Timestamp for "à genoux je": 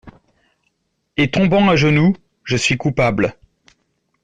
1.69-2.55